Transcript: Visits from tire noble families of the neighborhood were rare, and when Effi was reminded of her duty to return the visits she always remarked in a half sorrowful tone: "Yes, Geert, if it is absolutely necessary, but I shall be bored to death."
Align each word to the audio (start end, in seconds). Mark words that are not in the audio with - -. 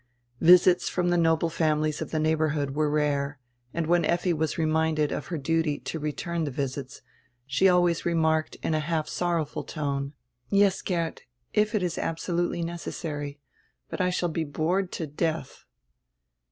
Visits 0.39 0.89
from 0.89 1.09
tire 1.09 1.19
noble 1.19 1.51
families 1.51 2.01
of 2.01 2.09
the 2.09 2.17
neighborhood 2.17 2.71
were 2.71 2.89
rare, 2.89 3.37
and 3.71 3.85
when 3.85 4.03
Effi 4.03 4.33
was 4.33 4.57
reminded 4.57 5.11
of 5.11 5.27
her 5.27 5.37
duty 5.37 5.77
to 5.77 5.99
return 5.99 6.43
the 6.43 6.49
visits 6.49 7.03
she 7.45 7.69
always 7.69 8.03
remarked 8.03 8.55
in 8.63 8.73
a 8.73 8.79
half 8.79 9.07
sorrowful 9.07 9.63
tone: 9.63 10.13
"Yes, 10.49 10.81
Geert, 10.81 11.21
if 11.53 11.75
it 11.75 11.83
is 11.83 11.99
absolutely 11.99 12.63
necessary, 12.63 13.39
but 13.91 14.01
I 14.01 14.09
shall 14.09 14.29
be 14.29 14.43
bored 14.43 14.91
to 14.93 15.05
death." 15.05 15.65